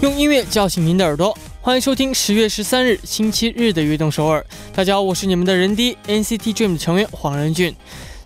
[0.00, 4.40] 用音乐叫醒您的耳朵，欢迎收听十月十三日星期日的《悦动首尔》。
[4.76, 7.74] 大家好，我是你们的人 D NCT Dream 成员黄仁俊。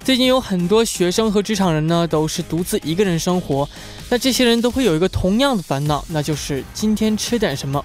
[0.05, 3.67] 最近有很多学生和职场人呢，都是独自一个人生活。
[4.11, 7.83] 那这些人都会有一个同样的烦恼，那就是今天吃点什么？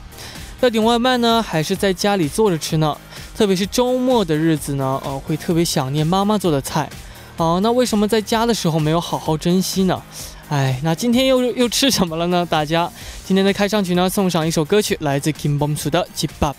[0.59, 2.97] 要点外卖呢，还是在家里做着吃呢？
[3.37, 6.89] 特别是周末的日子呢，呃，会特别想念妈妈做的菜。
[7.37, 10.03] 哦，那为什么在家的时候没有好好珍惜呢？
[10.48, 12.46] 哎，那今天又又吃什么了呢？
[12.48, 12.90] 大家，
[13.24, 16.56] 今天的开场曲呢，送上一首歌曲，来自 Kim Bom Soo 的《Keep Up》。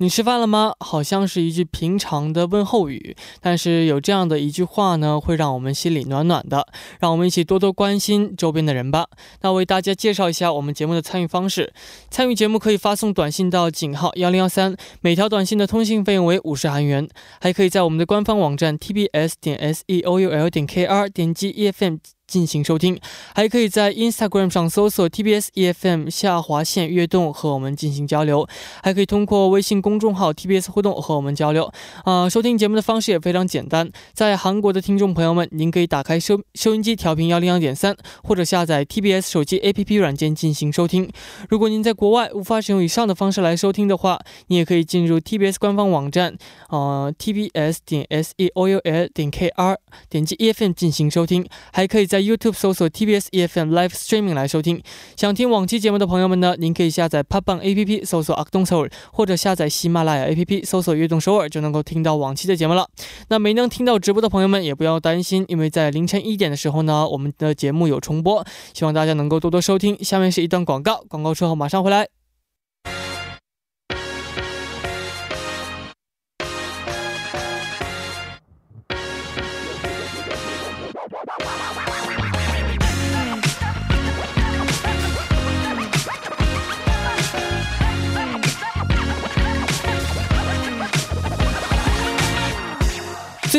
[0.03, 0.75] 你吃饭了吗？
[0.81, 6.67] 好像是一句平常的问候语，但是有这样的一句话呢，会让我们心里暖暖的。
[6.99, 9.07] 让我们一起多多关心周边的人吧。
[9.43, 11.73] 那为大家介绍一下我们节目的参与方式：
[12.11, 17.09] 参与节目可以发送短信到井号幺零幺三，每条短信的通信费用为五十韩元。
[17.41, 21.99] 还可以在我们的官方网站 tbs 点 s e o u l 点 k r 点击 e f m
[22.33, 22.99] 进行收听，
[23.35, 28.49] 还可以在 Instagram 上搜索 TBS EFM 下划线悦动和我们进行交流，
[28.83, 31.71] 还可以通过微信公众号 TBS 互动和我们交流。
[32.05, 41.11] 啊，收听节目的方式也非常简单，在韩国的听众朋友们，您可以打开收收音机调频幺零幺点三，或者下载 TBS 手机 APP 软件进行收听。
[41.51, 46.35] 如果您在国外无法使用以上的方式来收听的话，你也可以进入 TBS 官方网站，
[46.71, 49.77] 呃，TBS 点 S E O U L 点 K R，
[50.09, 54.83] 点击 EFM 进行收听，还可以在 YouTube 搜索 TBS EFM Live Streaming 来收听。
[55.17, 58.79] 想听往期节目的朋友们呢，您可以下载 p o p b a n APP 搜索 a k d o n s o
[58.79, 62.89] u r 或者下载喜马拉雅 APP 搜索悦动首尔，就能够听到往期的节目了。
[63.29, 69.97] 那没能听到直播的朋友们也不要担心，因为在凌晨一点的时候呢，我们的节目有重播，希望大家能够多多收听。
[70.03, 72.22] 下面是一段广告，广告之后马上回来。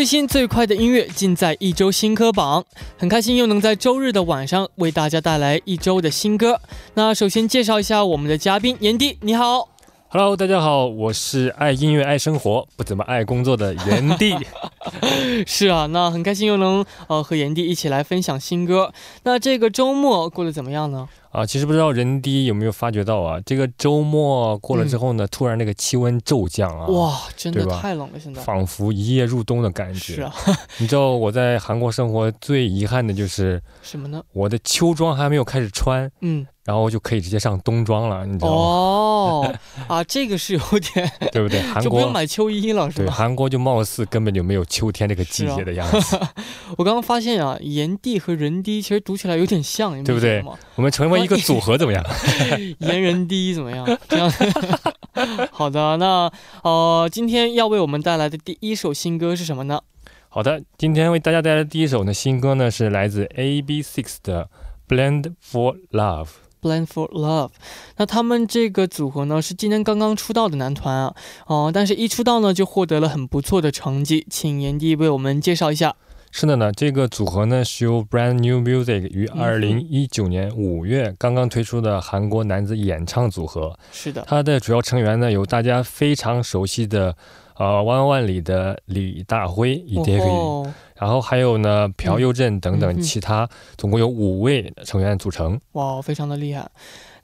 [0.04, 2.62] 最新最快的音乐尽在一周新歌榜，
[2.98, 6.60] 很开心又能在周日的晚上为大家带来一周的新歌。
[6.94, 9.70] 那首先介绍一下我们的嘉宾炎帝，你好
[10.14, 14.36] ，Hello，大家好，我是爱音乐爱生活不怎么爱工作的炎帝。
[15.48, 18.94] 是啊，那很开心又能呃和炎帝一起来分享新歌。
[19.24, 21.10] 那这个周末过得怎么样呢？
[21.32, 23.40] 啊，其实不知道人低有没有发觉到啊？
[23.44, 26.86] 这个周末过了之后呢，突然那个气温骤降啊！
[26.90, 30.14] 哇，真的太冷了，现在仿佛一夜入冬的感觉。
[30.14, 30.32] 是啊，
[30.78, 34.22] 你知道我在韩国生活最遗憾的就是什么呢？
[34.32, 36.08] 我的秋装还没有开始穿。
[36.22, 36.46] 嗯。
[36.66, 38.56] 然后就可以直接上冬装了，你知道吗？
[38.56, 39.56] 哦，
[39.88, 40.60] 啊，这个是有
[40.94, 41.62] 点， 对不对？
[41.62, 43.06] 韩国就不用买秋衣了，是吧？
[43.06, 46.20] 对，韩国就貌似根本就没有秋天这个季节的样子。
[46.78, 50.44] 我刚刚发现啊，炎帝和人低其实读起来有点像，对不对？
[50.76, 52.04] 我们成为一个组合怎么样？
[52.80, 53.86] 炎人低怎么样？
[54.08, 54.32] 这样。
[55.52, 56.32] 好的，那
[56.64, 59.82] 呃，今天要为我们带来的第一首新歌是什么呢？
[60.30, 64.50] 好的，今天为大家带来的第一首呢新歌呢是来自 A B Six 的
[64.96, 66.26] 《Blend for Love》。
[66.64, 67.50] Plan for Love，
[67.98, 71.14] 那他们这个组合呢是今年刚刚出道的男团啊，
[71.46, 75.94] 哦，但是一出道呢就获得了很不错的成绩，请炎帝为我们介绍一下。
[76.32, 83.78] 是的呢，这个组合呢是由 Brand New Music 于二零一九年五月刚刚推出的韩国男子演唱组合。
[83.92, 87.16] 是的，他的主要成员呢有大家非常熟悉的，
[87.58, 90.72] 呃，万万里的李大辉以 David。
[90.96, 95.60] 然后还有呢，朴佑镇等等其他，总共有五位成员组成。
[95.74, 96.72] 哇，非常的厉害。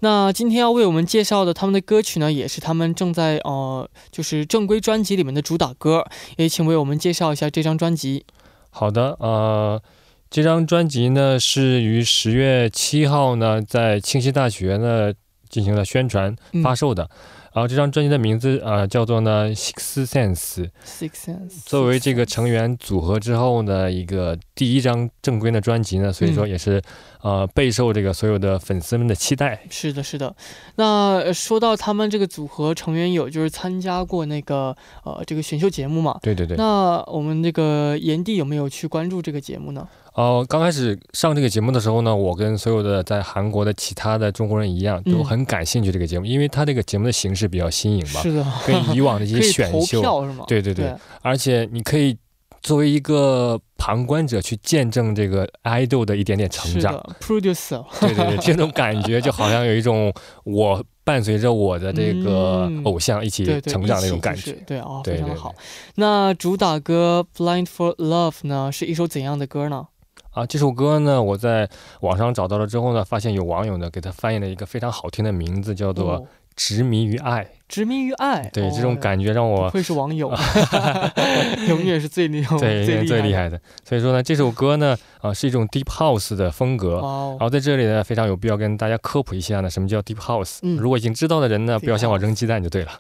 [0.02, 6.06] 那今天要为我们介绍的他们的歌曲呢，也是他们正在呃，就是正规专辑里面的主打歌。
[6.36, 8.26] 也请为我们介绍一下这张专辑。
[8.70, 9.82] 好的，呃，
[10.30, 15.14] 这张专辑呢是于十月七号呢在庆熙大学呢
[15.48, 17.10] 进行了宣传发售的。
[17.54, 20.70] 然后这张专辑的名字啊叫做呢 Six Sense。
[20.86, 26.82] Six Sense 作为这个成员组合之后呢一个第一张正规的专辑呢，所以说也是
[27.22, 29.62] 呃备受这个所有的粉丝们的期待。
[29.70, 30.36] 是的，是的。
[30.76, 36.20] 那说到他们这个组合成员有就是参加过那个呃这个选秀节目嘛？
[36.22, 36.56] 对对对。
[36.58, 39.88] 那我们这个炎帝有没有去关注这个节目呢？
[40.20, 50.44] 哦，刚开始上这个节目的时候呢，我跟所有的在韩国的其他的中国人一样，都很感兴趣这个节目，因为它这个节目的形式比较新颖嘛，是的，跟以往的一些 选秀，是吗？
[50.46, 52.18] 对对对，而且你可以
[52.62, 60.14] 作为一个旁观者去见证这个 idol 的一点点成长，producer，对对对，这种感觉就好像有一种
[60.44, 65.56] 我伴随着我的这个偶像一起成长那种感觉，对啊，非常好。
[65.96, 69.88] 那主打歌《Blind for Love》呢，是一首怎样的歌呢？
[70.32, 71.68] 啊，这首歌呢，我在
[72.02, 76.22] 网上找到了之后呢，发现有网友呢给他翻译了一个非常好听的名字，叫做
[76.56, 77.44] 《执迷于爱》。
[77.70, 80.34] 执迷于爱，对这种感觉让我会是网友，
[81.70, 83.62] 永远是最厉害、最最厉害的。
[83.88, 86.98] 所以说呢，这首歌呢，啊，是一种 deep house 的风格。
[86.98, 90.58] 哦然后在这里呢，非常有必要跟大家科普一下呢，什么叫 deep house。
[90.64, 92.92] 嗯如果已经知道的人呢，不要向我扔鸡蛋就对了。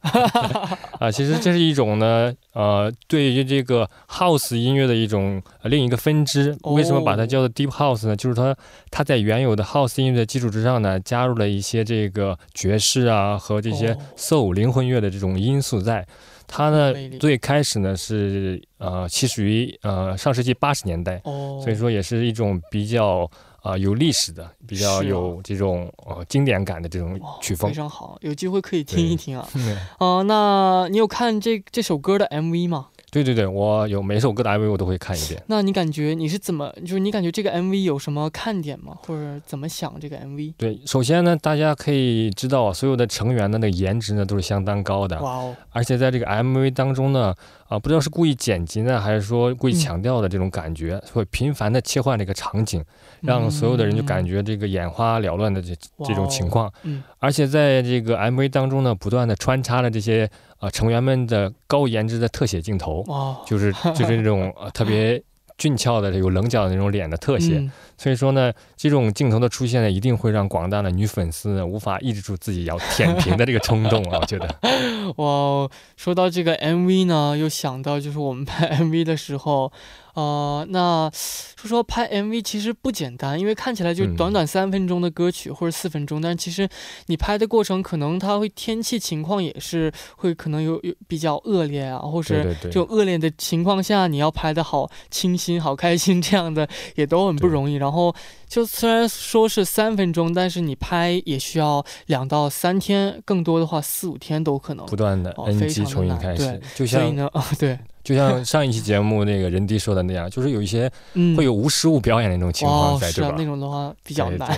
[1.01, 6.55] 啊，其实这是一种呢，呃，对于这个 house 音乐的一种另一个分支。
[6.63, 8.15] 为什么把它叫做 deep house 呢？
[8.15, 8.55] 就是它
[8.91, 14.58] 它在原有的 house 音乐的基础之上呢，加入了一些这个爵士啊和这些 soul。
[14.59, 16.05] 灵魂乐的这种因素，在
[16.45, 21.21] 它呢最开始呢是呃起始于呃上世纪八十年代，
[21.63, 23.29] 所以说也是一种比较
[23.61, 27.69] 啊有历史的、比较有这种呃经典感的这种曲风。
[27.69, 29.47] 非常好，有机会可以听一听啊。
[29.99, 32.87] 哦，那你有看这这首歌的 MV 吗？
[33.11, 35.41] 对对对，我有每首歌的 MV 我都会看一遍。
[35.47, 38.97] 那你感觉你是怎么，就是你感觉这个 MV 有什么看点吗？
[39.01, 40.53] 或者怎么想这个 MV？
[40.57, 45.19] 对，首先呢，大家可以知道，所有的成员的那个颜值呢都是相当高的。
[45.21, 45.55] 哇哦！
[45.71, 47.33] 而且在这个 MV 当中呢，
[47.67, 52.83] 啊，不知道是故意剪辑呢，还是说故意强调的这种感觉，会频繁的切换这个场景，
[53.21, 55.75] 让所有的人就感觉这个眼花缭乱的这
[56.05, 56.71] 这种情况。
[56.83, 57.03] 嗯。
[57.19, 60.29] 而且在这个 MV 当中呢，不断的穿插了这些。
[60.59, 63.01] 啊，成员们的高颜值的特写镜头，
[63.47, 65.23] 就是就是那种呃特别
[65.57, 67.65] 俊俏的有棱角的那种脸的特写，
[67.97, 74.19] 所以说呢，这种镜头的出现呢，一定会让广大的女粉丝呢无法抑制住自己要舔屏的这个冲动啊！
[74.21, 74.53] 我觉得，
[75.15, 79.71] 哇，说到这个 MV 呢，又想到就是我们拍 MV 的时候。
[80.19, 86.67] 呃，那说说拍 MV 其实不简单，因为看起来就短短三分钟的歌曲或者四分钟，但其实
[87.05, 97.75] 你拍的过程可能它会天气情况也是会可能有有比较恶劣啊，或是这种恶劣的情况下，你要拍的好清新、好开心这样的也都很不容易。
[97.75, 98.13] 然后
[98.45, 107.79] 就虽然说是三分钟，但是你拍也需要两到三天，更多的话四五天都可能不断的 NG 重新开始，就像所以呢，对。
[108.09, 110.91] 就像 上一期节目那个人迪说的那样，就是有一些
[111.37, 113.35] 会有无实物表演的那种情况在，对吧？
[113.37, 114.49] 那种的话比较难，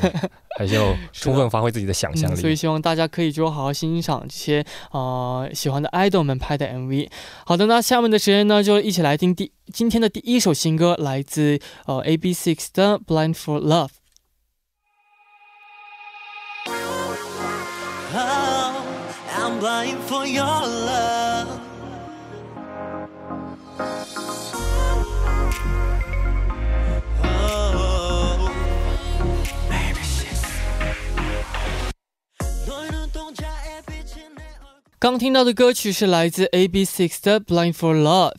[0.58, 2.36] 还是要充分发挥自己的想象力。
[2.38, 7.10] 所以希望大家可以就好好欣赏这些呃喜欢的 idol 们拍的 MV。
[7.46, 13.90] 好的，那下面的时间呢，就一起来听第今天的第一首新歌，来自呃 A B Six 的《Blind for Love》。
[35.02, 38.34] 刚听到的歌曲是来自 A B Six 的《Blind for Love》。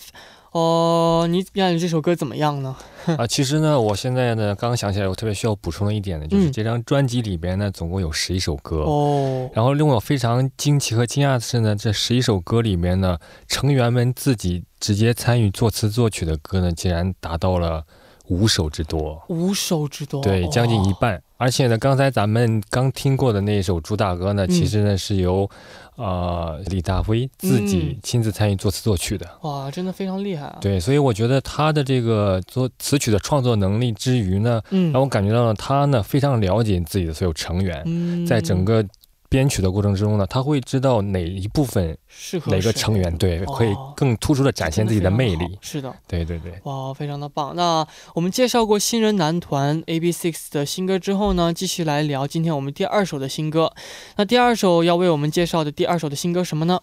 [0.52, 2.76] 哦，你感觉这首歌怎么样呢？
[3.18, 8.84] 啊，其实呢，我现在呢，刚刚想起来，我特别需要补充的一点呢，就是这张专辑里边呢，总共有十一首歌。
[8.84, 9.50] 哦。
[9.52, 17.82] 然后令我非常惊奇和惊讶的是呢，这十一首歌里面呢，成员们自己直接参与作词作曲的歌呢，竟然达到了
[18.28, 19.20] 五首之多。
[19.26, 20.22] 五首之多。
[20.22, 21.20] 对，将近一半。
[21.42, 25.50] 而且呢，刚才咱们刚听过的那一首主打歌呢，其实呢是由，
[25.96, 29.26] 呃，李大辉自己亲自参与作词作曲的。
[29.40, 30.58] 哇，真的非常厉害啊！
[30.60, 38.84] 对，所以我觉得他的这个作词曲的创作能力之余呢，让我感觉到了他呢非常了解自己的所有成员，在整个。
[39.32, 45.58] 编曲的过程之中呢，他会知道哪一部分适合哪个成员，对，可以更突出的展现自己的魅力。
[45.62, 47.56] 是的，对对对，哇，非常的棒。
[47.56, 53.72] 那我们介绍过新人男团 A B Six 的新歌之后呢，继续来聊今天我们第二首的新歌。
[54.16, 56.78] 那第二首要为我们介绍的第二首的新歌什么呢？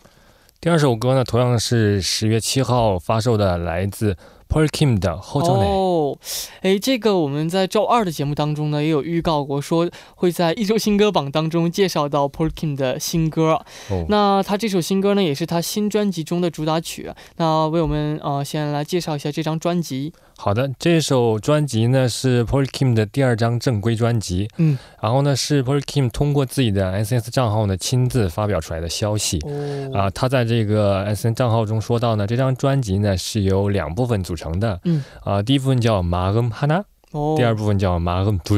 [0.60, 4.18] 第二首歌呢，同样是十月七号发售的，来自。
[4.50, 6.18] Paul Kim 的后周哦，
[6.62, 13.62] 哎，这个我们在周二的节目当中呢，也有预告过，说会在一周新歌榜当中介绍到 Paul Kim 的新歌。
[14.08, 17.12] 那他这首新歌呢，也是他新专辑中的主打曲。
[17.38, 20.12] 那为我们呃，先来介绍一下这张专辑。
[20.36, 24.48] 好的，这首专辑呢是 Paul Kim 的第二张正规专辑。
[24.58, 29.38] 嗯，然后呢是 Paul Kim 通过自己的 S N S 账号呢亲自发表出来的消息。
[29.44, 34.80] 哦，啊，他在这个 S N 账号中说到呢，这张专辑呢是由两部分组成的。
[34.84, 36.84] 嗯，啊，第一部分叫马恩哈纳。
[37.12, 38.56] 哦，第二部分叫马恩杜。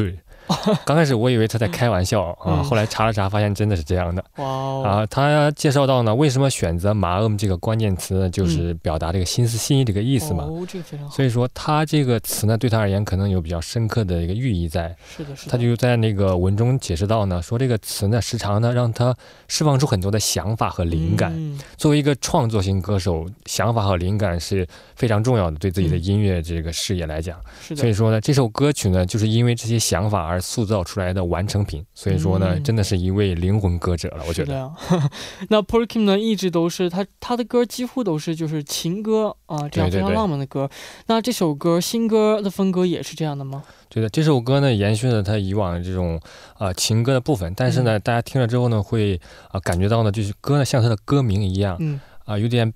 [0.86, 5.06] 刚开始我以为他在开玩笑 啊，嗯后来查了查，发现真的是这样的哇哦，啊。
[5.08, 8.30] 他介绍到呢，为什么选择马恩这个关键词呢？
[8.30, 10.44] 就是表达这个心思心意这个意思嘛。
[10.44, 14.96] 哦，这个非常好，所以说他这个词呢，对他而言可能有比较深刻的一个寓意在。
[15.18, 19.16] 是的，是的，他就在那个文中解释到呢，说这个词呢，时常呢让他
[19.48, 21.32] 释放出很多的想法和灵感。
[21.36, 27.40] 嗯作为一个创作型歌手，想法和灵感是非常重要的，对自己的嗯音乐这个事业来讲。
[27.62, 31.86] 是的，所以说呢，这首歌曲呢，就是因为这些想法而塑造出来的完成品。
[31.94, 34.72] 所以说呢，嗯真的是一位灵魂歌者了，我觉得。
[35.50, 40.70] 那 Paul Kim 呢，一直都是他他的歌几乎都是就是情歌啊，这样非常浪漫的歌。
[41.08, 43.64] 那这首歌新歌的风格也是这样的吗？
[43.90, 46.18] 对的，这首歌呢，延续了他以往的这种
[46.54, 49.20] 啊、呃情歌的部分，但是嗯呢，大家听了之后呢，会
[49.50, 52.72] 啊、感觉到呢，就是歌呢像他的歌名一样嗯，啊、有点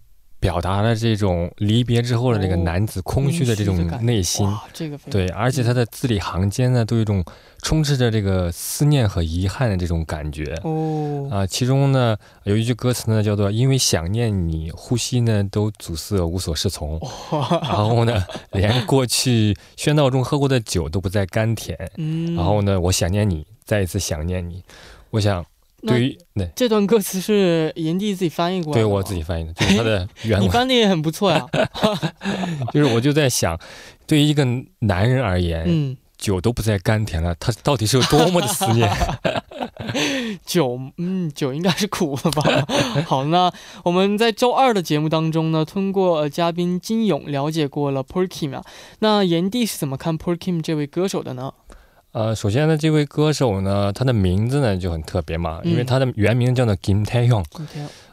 [0.45, 3.75] 表达了这种离别之后的这个哦男子空虚的这种
[4.05, 4.45] 内心。
[4.45, 7.25] 哇，这个对，而且他的字里行间呢，都有一种
[7.63, 10.53] 充斥着这个思念和遗憾的这种感觉。
[10.63, 16.99] 哦，啊，其中呢有一句歌词呢叫做“因为想念你，呼吸呢都阻塞，无所适从”。
[17.63, 21.75] 然后呢，连过去喧闹中喝过的酒都不再甘甜。
[21.97, 24.61] 嗯，然后呢，我想念你，再一次想念你。
[25.09, 25.45] 我想，那
[25.85, 31.45] 对于对这段歌词是炎帝自己翻译过来的，对我自己翻译的，就是他的原你文， 翻的也很不错呀。
[32.73, 33.59] 就是我就在想，
[34.05, 34.45] 对于一个
[34.79, 38.91] 男人而言，嗯，酒都不再甘甜了，他到底是有多么的思念？
[40.45, 42.43] 酒，嗯，酒应该是苦了吧？
[43.05, 43.51] 好，那
[43.83, 48.63] 我们在周二的节目当中呢，通过、呃、嘉宾金勇了解过了 Paul Kim 啊。
[48.99, 51.53] 那炎帝是怎么看 Paul Kim 这位歌手的呢？
[52.15, 57.03] 呃，首先呢，这位歌手呢，他的名字呢就很特别嘛，因为嗯他的原名叫做天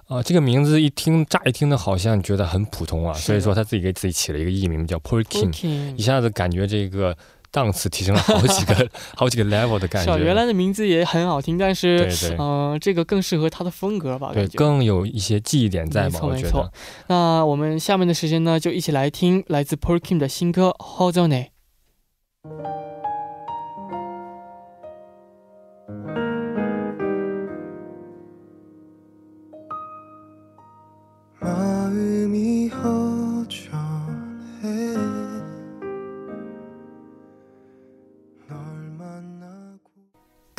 [0.09, 7.17] 啊、这个名字一听，乍一听呢，好像觉得很普通啊，所以说他自己给自己起了一个艺名叫 Paul Kim，Kim 一下子感觉这个
[7.53, 10.19] 档次提升了好几个 好几个 level 的感觉。
[10.19, 14.33] 原来的名字也很好听，但是嗯、这个更适合他的风格吧？
[14.35, 16.73] 对，更有一些记忆点在嘛，我觉得。
[17.07, 21.13] 那我们下面的时间呢，就一起来听来自 Paul Kim 的新歌《h o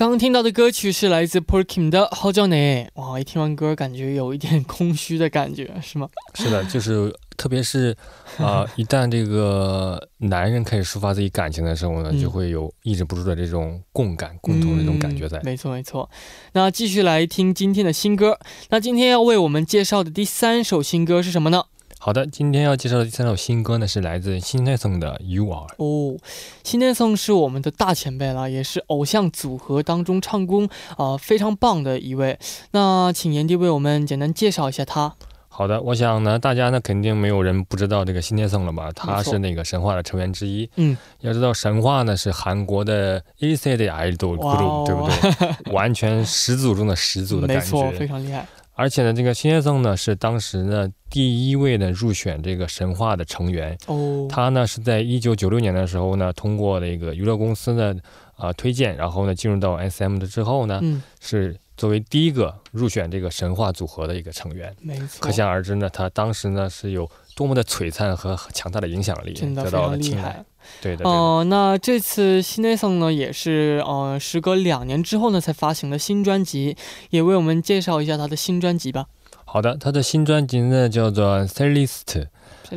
[0.10, 6.10] 刚听到的歌曲是来自 Kim 的《h o z o n e 哇，一听完歌感觉有一点空虚的感觉，是吗？
[6.34, 7.96] 是的，就是特别是
[8.38, 15.38] 啊、一旦这个男人开始抒发自己感情的时候呢，嗯就会有抑制不住的这种共感、共同的这种感觉在。
[15.38, 16.10] 嗯没错没错。
[16.52, 18.38] 那继续来听今天的新歌。
[18.72, 21.64] 那今天要为我们介绍的第三首新歌是什么呢？
[22.06, 25.68] 好的，今天要介绍的第三首新歌呢，是来自新奈颂的《You Are》。
[25.78, 26.20] 哦，
[26.62, 30.66] 新天颂是我们的大前辈了，也是偶像组合当中唱功
[30.98, 32.38] 啊、呃非常棒的一位。
[32.72, 35.16] 那请炎帝为我们简单介绍一下他。
[35.48, 38.92] 好的，我想呢，大家呢肯定没有人不知道这个新天颂了吧？
[38.94, 40.70] 他是那个神话的成员之一。
[40.76, 45.72] 嗯，要知道神话呢是韩国的 A C 的 idol group，对不对？
[45.74, 48.06] 完全始祖中的始祖的感 没错，非。
[48.06, 48.46] 常厉害。
[48.76, 53.78] 而且呢，这个新先生呢是当时呢第一位呢入选这个神话的成员。
[53.88, 57.96] 哦，他呢是在一九九六年的时候呢，通过那个娱乐公司的
[58.36, 64.76] 啊、推荐，然后呢进入到 S M 的之后呢，嗯，是作为第一个入选这个神话组合的一个成员。
[64.82, 70.46] 没错，可想而知呢，他当时呢是有多么的璀璨和强大的影响力，得真的非常厉到了青睐害。。
[70.82, 71.08] 对的。
[71.08, 76.76] 哦、那这次新内送呢，也是呃，时隔两年之后呢，才发行的新专辑，
[77.10, 79.06] 也为我们介绍一下他的新专辑吧。
[79.46, 82.04] 好的，他的新专辑呢叫做《Celeste》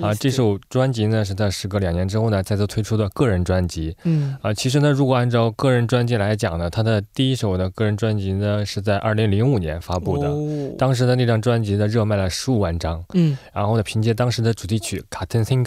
[0.02, 4.52] 啊，这首专辑呢是在时隔两年之后呢再次推出的个人专辑嗯啊。
[4.52, 10.28] 其实呢，如果按照个人专辑来讲呢，他的第一首的个人专辑呢是在二零零五年发布的。
[10.28, 13.04] 哦、当时的那张专辑呢，热卖了十五万张。
[13.14, 15.64] 嗯，然后呢，凭借当时的主题曲《卡特 Singa》，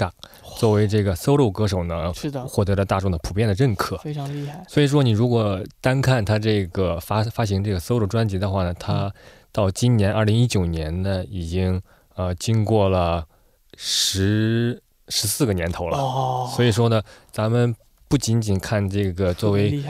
[0.57, 3.97] 作为这个 solo 歌手呢，是的，获得了大众的普遍的认可。
[3.97, 4.63] 非常厉害。
[4.67, 9.11] 所以说，你如果单看他这个发发行这个 solo 专辑的话呢，他
[9.51, 11.81] 到今年二零一九年呢，已经
[12.15, 13.25] 呃经过了
[13.81, 15.97] 十十四个年头了。
[15.97, 17.73] 哦，所以说呢，咱们
[18.09, 19.81] 不仅仅看这个作为。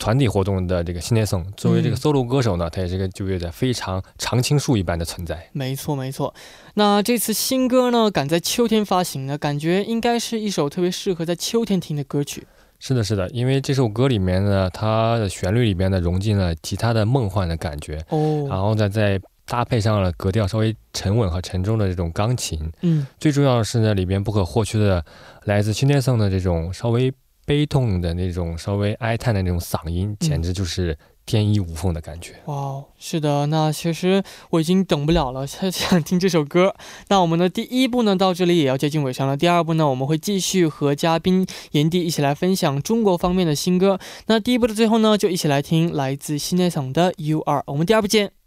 [0.00, 5.48] 团体活动的这个新内颂，作为这个嗯 solo 歌手呢，他也是个就业的非常常青树一般的存在。
[5.52, 6.32] 没错，没错。
[6.74, 12.46] 那这次新歌呢，赶在秋天发行呢，感觉应该是一首特别适合在秋天听的歌曲。
[12.78, 22.70] 是的，是的，因为这首歌里面呢，它的旋律里边呢融进了吉他的梦幻的感觉，然哦，后呢再搭配上了格调稍微沉稳和沉重的这种钢琴。
[22.82, 25.04] 嗯，最重要的是呢，里边不可或缺的
[25.44, 27.12] 来自新天颂的这种稍微
[27.46, 32.34] 悲痛的那种稍微哀叹的那种嗓音，简直就是天衣无缝的感觉。
[32.44, 36.74] 哇哦，是的，那其实我已经等不了了，想想听这首歌。
[37.08, 39.34] 那我们的第一部呢，到这里也要接近尾声了。
[39.34, 43.98] 第二部呢，我们会继续和嘉宾炎帝一起来分享中国方面的新歌。
[44.26, 47.60] 那第一部的最后呢，就一起来听来自西内桑的《You Are》。
[47.66, 48.37] 我们第二部见。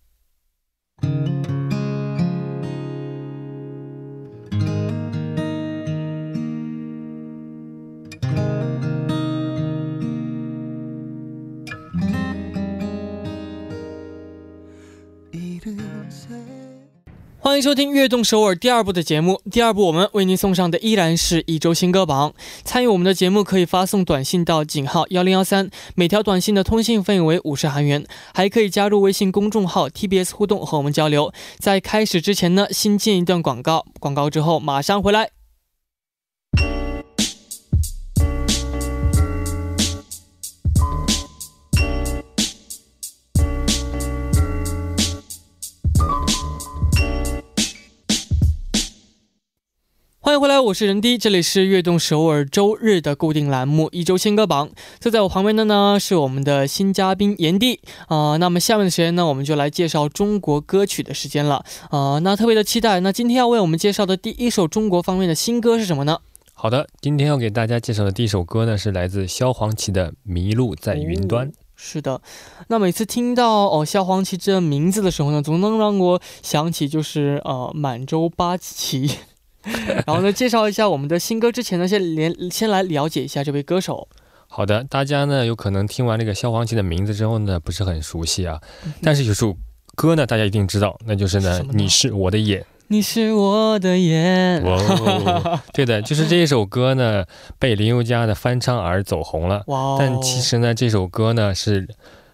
[1.01, 1.50] Thank you.
[17.51, 19.41] 欢迎收听《悦动首尔》第二部的节目。
[19.51, 22.33] 第二部我们为您送上的依然是一周新歌榜。
[22.63, 28.05] 参与我们的节目可以发送短信到井号幺零幺三，每条短信的通信费为五十韩元。
[28.33, 31.33] 还可以加入微信公众号 TBS 互动和我们交流。
[31.59, 35.40] 在开始之前呢，新建一段广告，广告之后马上回来。
[50.31, 54.69] 欢迎回来，我是任迪，这里是悦动首尔周日的固定栏目一周新歌榜。
[54.97, 58.37] 坐在我旁边的呢是我们的新嘉宾炎帝啊。
[58.37, 62.17] 那么下面的时间呢，我们就来介绍中国歌曲的时间了啊。
[62.19, 66.19] 那特别的期待，那今天要为我们介绍的第一首中国方面的新歌是什么呢？
[66.53, 71.49] 好的，今天要给大家介绍的第一首歌呢，是来自萧煌奇的《迷路在云端》。
[71.75, 72.21] 是的，
[72.69, 79.11] 那每次听到哦萧煌奇这名字的时候呢，总能让我想起就是呃满洲八旗。
[80.05, 84.07] 然后呢，介绍一下我们的新歌之前呢，先连先来了解一下这位歌手。
[84.47, 88.59] 好的，大家呢有可能听完这个萧煌奇的名字之后呢，不是很熟悉啊。
[89.01, 89.55] 但是有首
[89.95, 94.61] 歌呢，大家一定知道，那就是呢，你是我的眼，你是我的眼。
[94.63, 97.25] 哦， 对的，就是这一首歌呢，
[97.59, 99.63] 被林宥嘉的翻唱而走红了。
[99.67, 101.87] 哇，但其实呢，这首歌呢是。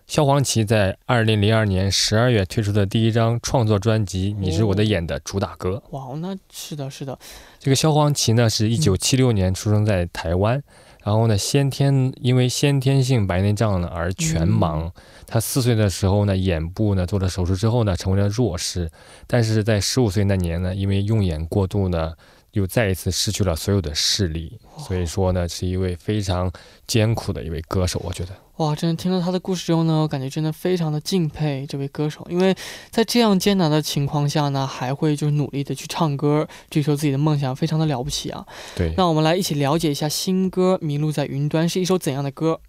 [0.08, 5.84] 萧煌奇在二零零二年十二月推出的第一张创作专辑《你是我的眼》的主打歌。
[5.90, 7.20] 哇，那是的，是的。
[7.60, 10.64] 这个萧煌奇呢，是一九七六年出生在台湾，
[11.04, 14.90] 然后呢，先天因为先天性白内障呢而全盲。
[15.26, 18.90] 他四岁的时候呢，眼部呢做了手术之后呢，成为了弱视。
[19.28, 22.14] 但是在十五岁那年呢，因为用眼过度呢。
[22.52, 26.52] 又再一次失去了所有的视力，所以说呢，是一位非常
[26.86, 28.02] 艰苦的一位歌手。
[28.04, 32.56] 我觉得，哇，真的听了他的故事之后呢，我感觉真的非常的敬佩这位歌手，因为
[32.90, 38.46] 在这样艰难的情况下呢，还会就是努力的去唱歌，追求自己的梦想，非常的了不起啊。
[38.76, 42.60] 对，那我们来一起了解一下新歌《迷路在云端》是一首怎样的歌。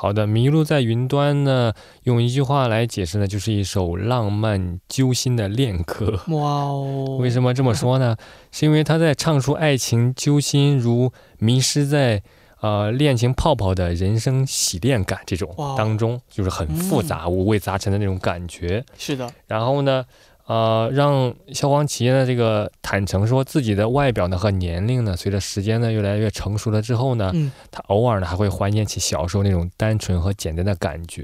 [0.00, 6.18] 好的，麋鹿在云端呢，用一句话来解释呢，就是一首浪漫揪心的恋歌。
[6.28, 7.18] 哇哦！
[7.20, 8.16] 为什么这么说呢？
[8.50, 12.22] 是因为他在唱出爱情揪心如迷失在
[12.62, 18.82] 呃恋情泡泡的人生洗练感这种当中，就是很复杂、五味杂陈的那种感觉。
[18.96, 19.30] 是的。
[19.48, 20.02] 然后呢？
[20.50, 27.32] 呃，让萧煌奇呢这个坦诚说自己的外表呢和年龄呢，随着时间呢越来越成熟了之后呢，
[27.70, 31.22] 他偶尔呢还会怀念起小时候那种单纯和简单的感觉，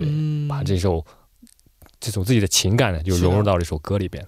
[0.48, 1.04] 把这首
[1.98, 4.24] 这种自己的情感呢就融入到这首歌里边。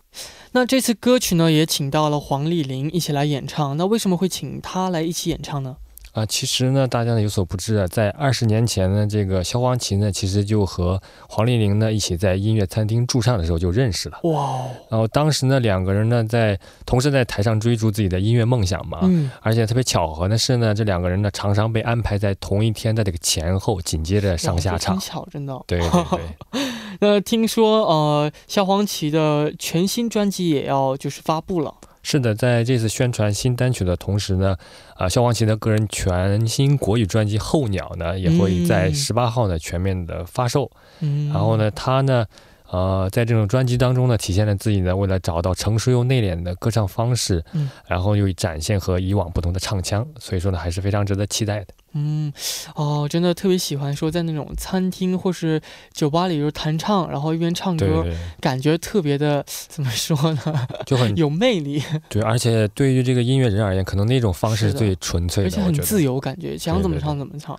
[0.51, 5.77] 那这次歌曲呢也请到了黄丽玲一起来演唱，那为什么会请她来一起演唱呢？
[6.13, 14.19] 啊，其实呢，大家呢有所不知啊，在二十年前呢，这个萧煌奇呢，其实就和黄丽玲呢一起在音乐餐厅驻唱的时候就认识了。
[14.25, 14.65] 哇！
[14.91, 19.01] 然后当时呢，两个人呢在同时在台上追逐自己的音乐梦想嘛。
[19.03, 19.31] 嗯。
[19.43, 24.99] 而且特别巧合的是呢，这两个人呢常常被安排在同一天的这个前后紧接着上下场。
[24.99, 25.61] 巧，真的。
[25.67, 26.63] 对对对。
[27.01, 31.73] 那听说呃，萧煌奇的全新专辑也要就是发布了。
[32.11, 34.57] 是的，在这次宣传新单曲的同时呢，
[34.95, 40.71] 啊，萧煌奇的个人全新国语专辑《候鸟》呢，也会在十八号呢全面的发售。
[41.01, 42.25] 嗯，然后呢，他呢，
[42.71, 51.69] 呃，在这种专辑当中呢，体现了自己呢，为了找到成熟又内敛的歌唱方式，嗯，然后又展现和以往不同的唱腔，所以说呢，还是非常值得期待的。
[51.95, 52.31] 嗯，
[52.75, 55.59] 哦，真的特别喜欢说在那种餐厅或是
[55.95, 58.05] 酒吧里就弹唱，然后一边唱歌，
[58.41, 60.69] 感觉特别的 怎么说呢？
[60.85, 61.83] 就很有魅力。
[62.11, 67.59] 对，而且对于这个音乐人而言，可能那种方式是最纯粹的，而且很自由，感觉想怎么唱怎么唱。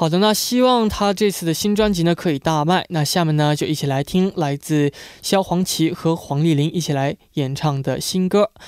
[0.00, 2.86] 好的，那希望他这次的新专辑呢可以大卖。
[2.88, 8.50] 那下面呢就一起来听来自萧煌奇和黄丽玲一起来演唱的新歌《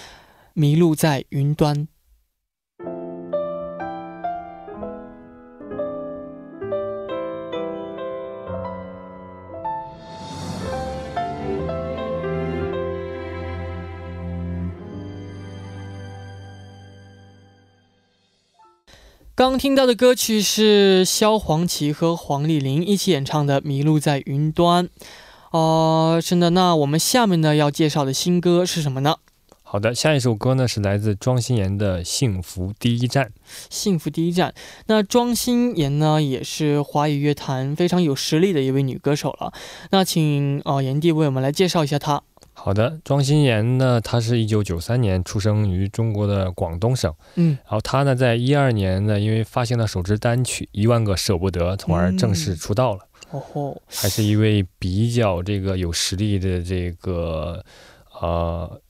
[0.53, 1.75] 迷路在云端》。
[19.35, 24.85] 刚听到的歌曲是萧煌奇和黄丽玲一起演唱的《迷路在云端》。
[25.53, 29.17] 哦、是的，那我们下面呢要介绍的新歌是什么呢？
[29.63, 33.25] 好的，下一首歌呢是来自庄心妍的《幸福第一站》。
[33.71, 34.53] 幸福第一站。
[34.89, 39.55] 那庄心妍呢，也是华语乐坛非常有实力的一位女歌手了。
[39.93, 42.23] 那请呃炎帝为我们来介绍一下她。
[42.65, 53.01] 好的，庄心妍呢，她是一九九三年出生于中国的广东省，嗯，然后她呢，在一二年呢，因为发行了首支单曲《一万个舍不得》，从而正式出道了。
[53.33, 57.65] 哦吼，还是一位比较这个有实力的这个
[58.21, 58.81] 呃，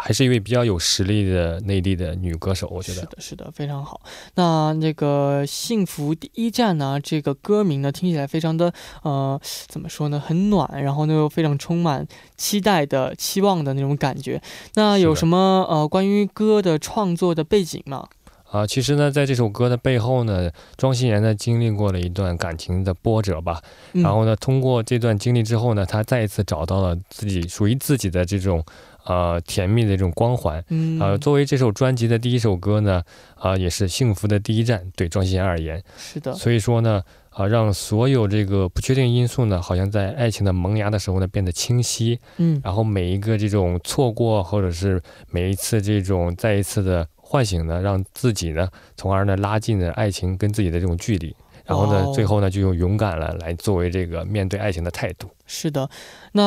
[0.00, 3.02] 还是一位比较有实力的内地的女歌手，我觉得。
[3.02, 4.00] 是的，是的，非常好。
[4.34, 14.40] 那那个《幸福第一站》呢，这个歌名呢，听起来非常的呃，怎么说呢，很暖，然后呢又非常充满期待的、期望的那种感觉。
[14.74, 18.08] 那有什么呃关于歌的创作的背景吗？
[18.50, 28.64] 啊，其实呢，在这首歌的背后呢，庄心妍呢经历过了一段感情的波折吧，嗯、然后呢，通过这段经历之后呢，她再一次找到了自己属于自己的这种
[29.04, 30.62] 呃甜蜜的这种光环。
[30.68, 33.02] 嗯，呃，作为这首专辑的第一首歌呢，
[33.36, 35.82] 啊、也是幸福的第一站，对庄心妍而言。
[35.96, 51.34] 是的，所以说呢，啊、让所有这个不确定因素呢，好像在爱情的萌芽的时候呢变得清晰，嗯，然后每一个这种错过，或者是每一次这种再一次的唤醒呢，让自己呢，从而呢拉近了爱情跟自己的这种距离。
[51.70, 55.28] 然后呢，哦最后呢，就用勇敢了来作为这个面对爱情的态度。
[55.46, 55.88] 是的。
[56.32, 56.42] 那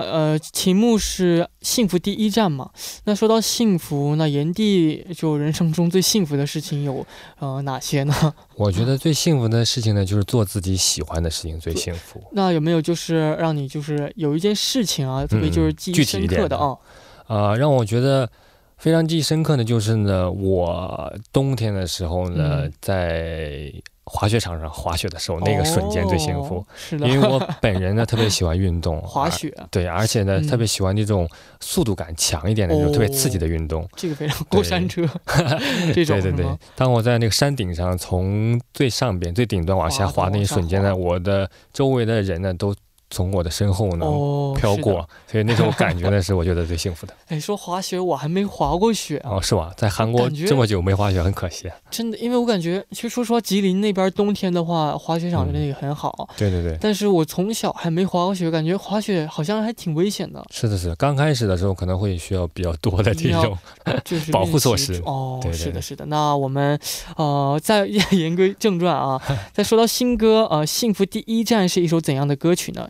[0.00, 2.70] 呃，题目是幸福第一站嘛？
[3.04, 7.06] 那说到幸福，那炎帝就人生中最幸福的事情有
[7.38, 8.14] 呃哪些呢？
[8.56, 12.22] 我觉得最幸福的事情呢，就是做自己喜欢的事情最幸福。
[12.32, 16.76] 那有没有就是让你就是有一件事情啊，特别就是记忆深一刻的啊？
[17.26, 18.30] 啊、让我觉得
[18.78, 23.72] 非常记忆深刻的就是呢，我冬天的时候呢，嗯在
[24.08, 26.66] 滑雪场上滑雪的时候，那个瞬间最幸福哦。
[26.76, 31.28] 是的，因为我本人呢特别喜欢运动， 滑雪而对，而且呢、嗯特别喜欢这种
[31.60, 33.88] 速度感强一点的那种、哦特别刺激的运动。
[33.96, 35.02] 这个非常过山车
[35.92, 42.72] 这种对对对，当我在那个山顶上从最上边最顶端往下滑那一瞬间呢，我的周围的人呢都
[43.10, 47.14] 从我的身后呢、哦，飘过，所以那种感觉呢是我觉得最幸福的。
[47.28, 49.72] 哎，说滑雪我还没滑过雪啊，哦，是吧？
[49.76, 51.70] 在韩国这么久没滑雪，很可惜。
[51.90, 56.28] 真的，因为我感觉，其实说实话，吉林那边冬天的话，滑雪场真的也很好。
[56.36, 60.96] 对对对，但是我从小还没滑过雪，感觉滑雪好像还挺危险的，是的是的。
[60.96, 63.56] 刚开始的时候可能会需要比较多的这种，
[64.04, 66.04] 就 是保护措施哦，对对对是的，是的。
[66.06, 66.78] 那我们
[67.16, 69.20] 呃，再 言归正传啊，
[69.52, 72.88] 再说到新歌，呃，《幸福第一站》是一首怎样的歌曲呢？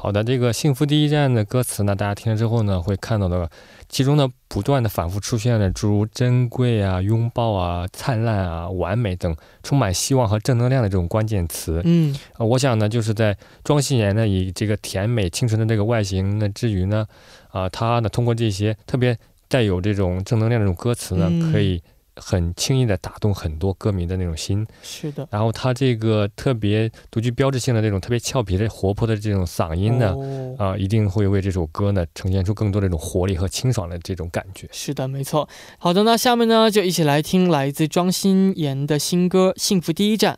[0.00, 3.50] 好的，这个《幸福第一站》的歌词呢，大家听了之后呢，会看到的，
[3.88, 11.82] 其中呢不断的反复出现了诸如珍贵啊、拥抱啊、灿烂啊、完美等充满希望和正能量的这种关键词。
[11.84, 17.04] 嗯，呃，我想呢，就是在庄心妍呢以这个甜美清纯的这个外形呢之余呢，
[17.50, 21.82] 啊、她呢通过这些特别带有这种正能量的这种歌词呢，嗯可以
[22.20, 24.66] 很轻易的打动很多歌迷的那种心。
[24.82, 25.26] 是的。
[25.30, 30.12] 然后他这个特别独具标志性的这种特别俏皮的、活泼的这种嗓音呢。
[30.14, 34.68] 哦啊、一定会为这首歌呢呈现出更多这种活力和清爽的这种感觉。
[34.72, 35.48] 是的，没错。
[35.78, 40.34] 好的，那下面呢，就一起来听来自庄心妍的新歌《幸福第一站》。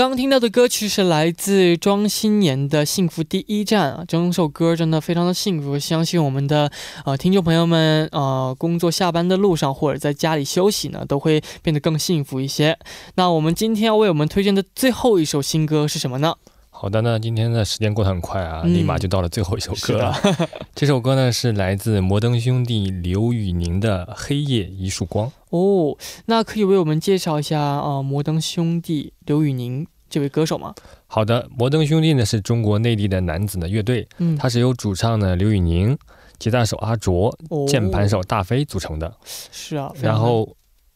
[0.00, 6.72] 刚听到的歌曲是来自庄心妍的《幸福第一站》啊，整首歌真的非常的幸福，相信我们的
[7.04, 12.78] 呃听众朋友们呃工作下班的路上或者在家里休息呢，都会变得更幸福一些。
[13.16, 16.34] 那我们今天要为我们推荐的最后一首新歌是什么呢？
[16.70, 20.18] 好的，那今天的时间过得很快啊，嗯立马就到了最后一首歌了。
[20.22, 25.26] 的，这首歌呢是来自摩登兄弟刘宇宁的《黑夜一束光》。
[25.50, 30.74] 哦，那可以为我们介绍一下呃摩登兄弟刘宇宁这位歌手吗？
[31.06, 35.96] 好的，摩登兄弟呢是中国内地的男子的乐队，嗯，它是由主唱呢刘宇宁、
[36.38, 39.12] 吉他手阿卓、哦键盘手大飞组成的。
[39.24, 40.42] 是啊，然后，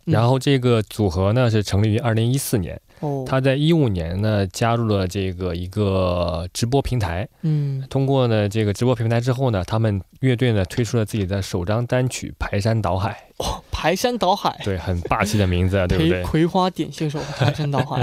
[0.06, 7.26] 嗯然后这个组合呢是成立于二零一四年，哦，他在一五年呢加入了这个一个直播平台。
[7.42, 13.30] 嗯通过呢这个直播平台之后呢，他们乐队呢推出了自己的首张单曲《排山倒海》，
[13.70, 16.22] 排山倒海，对，很霸气的名字，啊， 对不对？
[16.22, 18.00] 葵花点穴手，排山倒海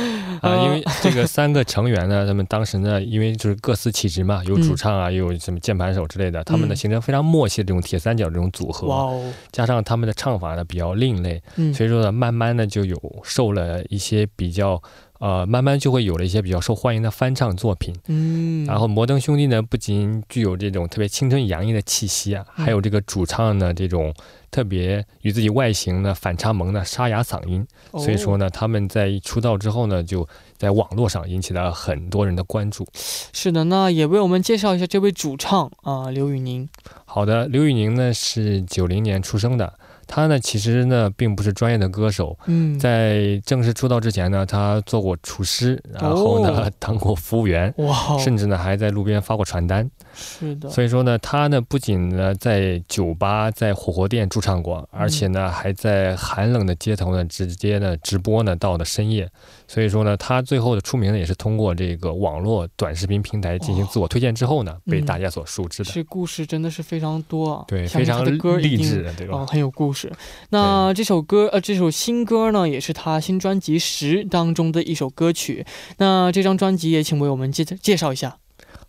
[0.40, 8.86] 啊，因为这个三个成员呢，他们当时呢，因为就是各司其职嘛，有主唱啊，又有什么键盘手之类的，他们呢形成非常默契的这种铁三角这种组合。
[8.86, 14.80] 哇哦，加上他们的唱法呢比较另类，嗯，所以说呢，慢慢的就有受了一些比较。
[15.24, 24.12] 呃，慢慢就会有了一些比较受欢迎的翻唱作品，嗯，然后摩登兄弟呢，不仅具有这种特别青春洋溢的气息啊，还有这个主唱呢这种
[24.50, 32.86] 特别与自己外形呢反差萌的沙哑嗓音，所以说呢，他们在出道之后呢，就在网络上引起了很多人的关注。
[33.32, 36.68] 是的，那也为我们介绍一下这位主唱啊，刘宇宁。
[37.06, 39.72] 好的，刘宇宁呢是九零年出生的。
[40.06, 42.38] 他呢，其实呢，并不是专业的歌手。
[42.46, 49.90] 嗯，在正式出道之前呢，他做过厨师，然后呢， 当过服务员，哇，甚至呢，还在路边发过传单。
[50.14, 50.68] 是的。
[50.70, 59.28] 所以说呢，他呢，不仅呢在酒吧、在火锅店驻唱过，而且呢，还在寒冷的街头呢，直接呢直播呢，到了深夜。
[59.66, 65.90] 所以说呢，他最后的出名呢，也是通过这个网络短视频平台进行自我推荐之后呢，被大家所熟知的。
[65.90, 68.24] 这故事真的是非常多啊，对，非常
[68.60, 69.44] 励志，对吧？
[69.46, 70.12] 很有故事。
[70.50, 75.64] 那这首歌，呃，这首新歌呢，也是他新专辑《十》当中的一首歌曲。
[75.98, 78.36] 那这张专辑也请为我们介介绍一下。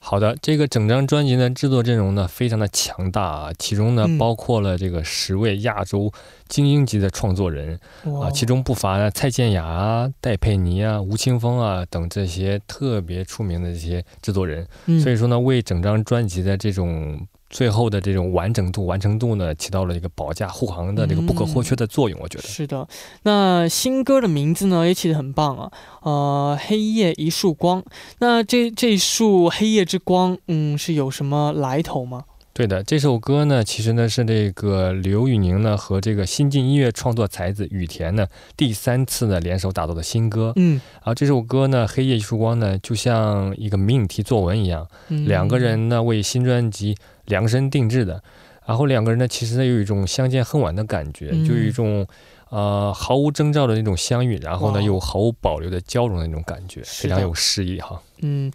[0.08, 6.14] 好的，这个整张专辑呢，制作阵容呢非常的强大啊，其中呢包括了这个十位亚洲
[6.48, 7.80] 精英级的创作人
[8.22, 14.68] 啊，其中不乏呢蔡健雅啊、戴佩妮啊、吴青峰啊等这些特别出名的这些制作人，
[15.02, 17.28] 所以说呢，为整张专辑的这种。
[17.50, 22.20] 最后的这种完整度、完成度呢，起到了一个保驾护航的这个不可或缺的作用。
[22.22, 22.88] 我觉得是的。
[23.24, 25.72] 那新歌的名字呢，也起得很棒啊。
[26.02, 27.84] 呃，黑夜一束光。
[28.20, 32.24] 那这这束黑夜之光，嗯，是有什么来头吗？
[32.58, 40.54] 对的，这首歌呢，其实呢是这个刘宇宁呢和这个新晋音乐创作才子羽田呢第三次呢联手打造的新歌。
[40.56, 46.96] 嗯，然后这首歌呢，黑夜一束光呢，就像一个命题作文一样，两个人呢为新专辑。
[47.26, 48.22] 量身定制的，
[48.68, 52.06] 然后两个人呢，其实呢有一种相见恨晚的感觉，就有一种
[52.52, 58.00] 呃毫无征兆的那种相遇，然后呢又毫无保留的交融的那种感觉，非常有诗意哈。
[58.26, 58.52] 嗯。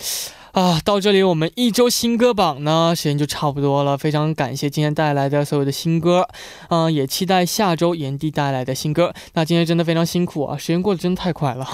[0.53, 3.97] 啊，到这里我们一周新歌榜呢，时间就差不多了。
[3.97, 6.27] 非常感谢今天带来的所有的新歌，
[6.71, 9.15] 嗯，也期待下周炎帝带来的新歌。
[9.35, 11.65] 那今天真的非常辛苦啊，时间过得真的太快了。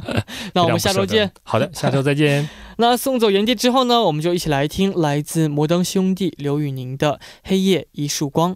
[0.52, 1.32] 那我们下周见。
[1.44, 2.46] 好的，下周再见。
[2.76, 8.52] 那送走炎帝之后呢，我们就一起来听来自摩登兄弟刘宇宁的《黑夜一束光》。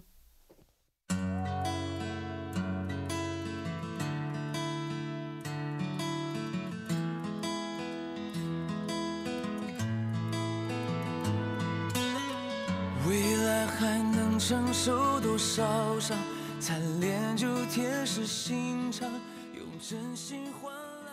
[13.79, 16.17] 还能承受多少伤，
[16.59, 19.09] 残恋就铁石心肠，
[19.55, 21.11] 用真心换来。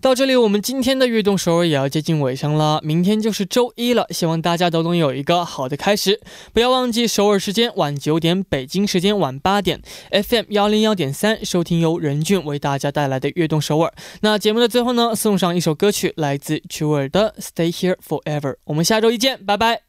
[0.00, 2.80] 到这里，我们今天的悦动首尔也要接近尾声了。
[2.84, 6.20] 明天就是周一了，希望大家都能有一个好的开始。
[6.52, 9.80] 不要忘记首尔时间晚九点，北京时间晚八点
[10.10, 13.92] ，FM 幺零幺点三，收听由任俊为大家带来的悦动首尔。
[14.20, 18.52] 那节目的最后呢，送上一首歌曲，来自 Jewel 的《Stay Here Forever》。
[18.64, 19.85] 我们下周一见，拜拜。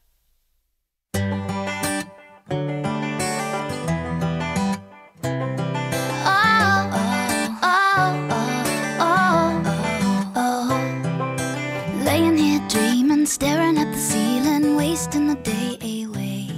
[15.15, 16.49] in the day away.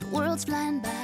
[0.00, 1.01] The world's flying by.